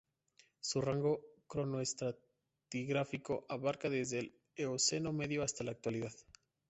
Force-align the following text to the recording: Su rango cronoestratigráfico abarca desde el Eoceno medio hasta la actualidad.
Su 0.61 0.81
rango 0.81 1.21
cronoestratigráfico 1.45 3.45
abarca 3.47 3.87
desde 3.87 4.17
el 4.17 4.35
Eoceno 4.55 5.13
medio 5.13 5.43
hasta 5.43 5.63
la 5.63 5.73
actualidad. 5.73 6.11